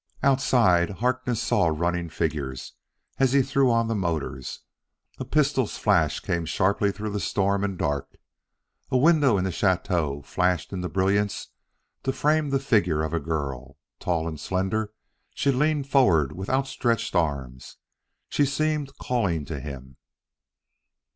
Outside 0.23 0.89
Harkness 0.89 1.39
saw 1.39 1.67
running 1.67 2.09
figures 2.09 2.73
as 3.19 3.33
he 3.33 3.43
threw 3.43 3.69
on 3.69 3.87
the 3.87 3.93
motors. 3.93 4.61
A 5.19 5.25
pistol's 5.25 5.77
flash 5.77 6.19
came 6.19 6.45
sharply 6.47 6.91
through 6.91 7.11
the 7.11 7.19
storm 7.19 7.63
and 7.63 7.77
dark. 7.77 8.15
A 8.89 8.97
window 8.97 9.37
in 9.37 9.43
the 9.43 9.51
chateau 9.51 10.23
flashed 10.23 10.73
into 10.73 10.89
brilliance 10.89 11.49
to 12.01 12.11
frame 12.11 12.49
the 12.49 12.57
figure 12.57 13.03
of 13.03 13.13
a 13.13 13.19
girl. 13.19 13.77
Tall 13.99 14.27
and 14.27 14.39
slender, 14.39 14.91
she 15.35 15.51
leaned 15.51 15.87
forward 15.87 16.31
with 16.31 16.49
outstretched 16.49 17.13
arms. 17.13 17.77
She 18.27 18.45
seemed 18.47 18.97
calling 18.97 19.45
to 19.45 19.59
him. 19.59 19.97